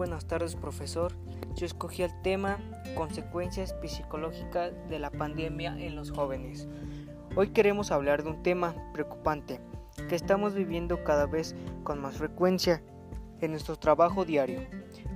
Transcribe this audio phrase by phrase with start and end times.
[0.00, 1.12] buenas tardes, profesor.
[1.56, 2.56] Yo escogí el tema
[2.94, 6.66] consecuencias psicológicas de la pandemia en los jóvenes.
[7.36, 9.60] Hoy queremos hablar de un tema preocupante
[10.08, 12.82] que estamos viviendo cada vez con más frecuencia
[13.42, 14.62] en nuestro trabajo diario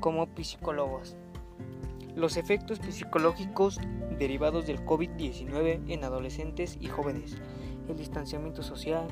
[0.01, 1.17] como psicólogos.
[2.15, 3.81] Los efectos psicológicos
[4.19, 7.39] derivados del COVID-19 en adolescentes y jóvenes,
[7.89, 9.07] el distanciamiento social,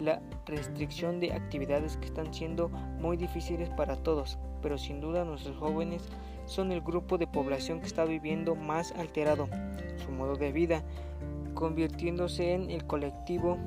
[0.00, 5.56] la restricción de actividades que están siendo muy difíciles para todos, pero sin duda nuestros
[5.56, 6.02] jóvenes
[6.46, 9.48] son el grupo de población que está viviendo más alterado
[10.04, 10.82] su modo de vida,
[11.54, 13.58] convirtiéndose en el colectivo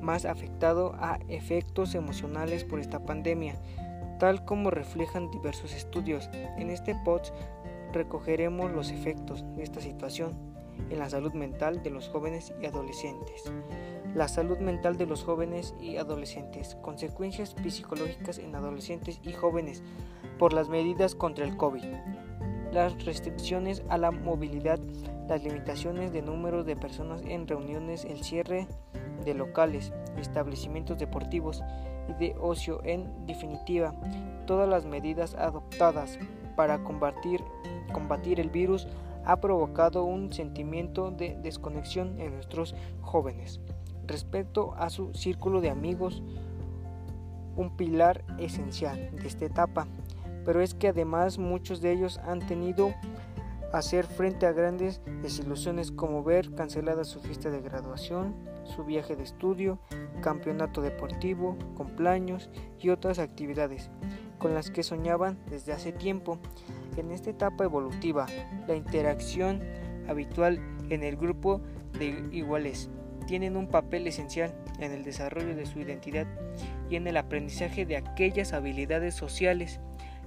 [0.00, 3.54] más afectado a efectos emocionales por esta pandemia,
[4.18, 6.30] tal como reflejan diversos estudios.
[6.58, 7.34] En este post
[7.92, 10.32] recogeremos los efectos de esta situación
[10.88, 13.52] en la salud mental de los jóvenes y adolescentes.
[14.14, 16.76] La salud mental de los jóvenes y adolescentes.
[16.82, 19.82] Consecuencias psicológicas en adolescentes y jóvenes
[20.38, 21.84] por las medidas contra el COVID.
[22.72, 24.78] Las restricciones a la movilidad,
[25.28, 28.66] las limitaciones de número de personas en reuniones, el cierre
[29.24, 31.62] de locales, establecimientos deportivos
[32.08, 33.94] y de ocio en definitiva,
[34.46, 36.18] todas las medidas adoptadas
[36.56, 37.42] para combatir,
[37.92, 38.86] combatir el virus
[39.24, 43.60] ha provocado un sentimiento de desconexión en nuestros jóvenes
[44.06, 46.22] respecto a su círculo de amigos,
[47.56, 49.86] un pilar esencial de esta etapa.
[50.44, 52.94] Pero es que además muchos de ellos han tenido
[53.72, 59.22] hacer frente a grandes desilusiones como ver cancelada su fiesta de graduación, su viaje de
[59.22, 59.78] estudio,
[60.20, 63.90] campeonato deportivo, cumpleaños y otras actividades
[64.38, 66.38] con las que soñaban desde hace tiempo.
[66.96, 68.26] En esta etapa evolutiva,
[68.66, 69.62] la interacción
[70.08, 70.60] habitual
[70.90, 71.60] en el grupo
[71.98, 72.90] de iguales
[73.26, 76.26] tienen un papel esencial en el desarrollo de su identidad
[76.88, 79.80] y en el aprendizaje de aquellas habilidades sociales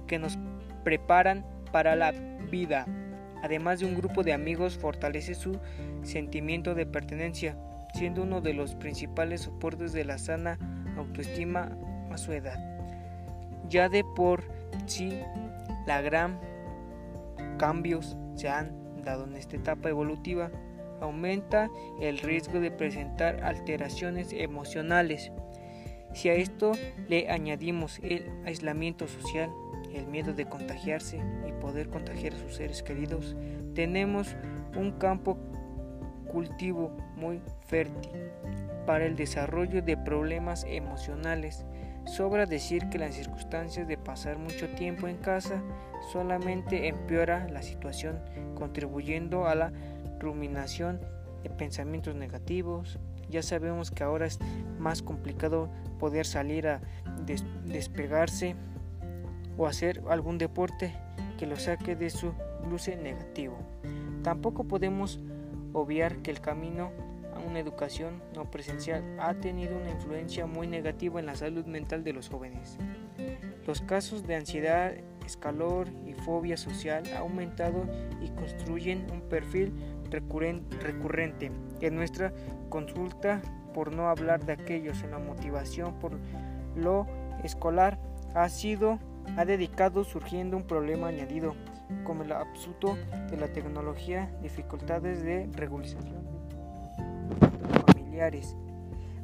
[0.06, 0.38] que nos
[0.84, 2.12] preparan para la
[2.50, 2.86] vida.
[3.42, 5.58] Además de un grupo de amigos fortalece su
[6.02, 7.58] sentimiento de pertenencia,
[7.94, 10.58] siendo uno de los principales soportes de la sana
[10.96, 11.76] autoestima
[12.10, 12.58] a su edad.
[13.68, 14.44] Ya de por
[14.86, 15.18] sí,
[15.86, 16.38] la gran
[17.56, 20.50] cambios se han dado en esta etapa evolutiva
[21.00, 21.70] aumenta
[22.00, 25.32] el riesgo de presentar alteraciones emocionales.
[26.12, 26.72] Si a esto
[27.08, 29.50] le añadimos el aislamiento social,
[29.92, 33.36] el miedo de contagiarse y poder contagiar a sus seres queridos,
[33.74, 34.36] tenemos
[34.76, 35.38] un campo
[36.30, 38.10] cultivo muy fértil
[38.86, 41.64] para el desarrollo de problemas emocionales.
[42.06, 45.62] Sobra decir que las circunstancias de pasar mucho tiempo en casa
[46.12, 48.20] solamente empeora la situación,
[48.54, 49.72] contribuyendo a la
[50.20, 51.00] ruminación
[51.42, 52.98] de pensamientos negativos.
[53.30, 54.38] Ya sabemos que ahora es
[54.78, 56.80] más complicado poder salir a
[57.64, 58.54] despegarse
[59.56, 60.94] o hacer algún deporte
[61.38, 62.32] que lo saque de su
[62.68, 63.56] luce negativo.
[64.22, 65.20] Tampoco podemos
[65.72, 66.92] obviar que el camino
[67.54, 72.12] una educación no presencial ha tenido una influencia muy negativa en la salud mental de
[72.12, 72.78] los jóvenes.
[73.64, 74.92] Los casos de ansiedad,
[75.24, 77.86] escalor y fobia social han aumentado
[78.20, 79.72] y construyen un perfil
[80.10, 82.32] recurrente en nuestra
[82.70, 83.40] consulta,
[83.72, 86.18] por no hablar de aquellos en la motivación por
[86.74, 87.06] lo
[87.44, 88.00] escolar,
[88.34, 88.98] ha sido
[89.36, 91.54] ha dedicado surgiendo un problema añadido,
[92.02, 92.96] como el absurdo
[93.30, 96.33] de la tecnología, dificultades de regularización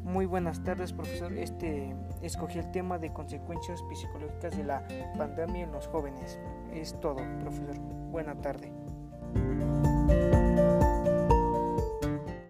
[0.02, 1.32] Muy buenas tardes, profesor.
[1.34, 4.86] Este escogí el tema de consecuencias psicológicas de la
[5.16, 6.38] pandemia en los jóvenes.
[6.72, 7.78] Es todo, profesor.
[8.10, 8.79] Buena tarde.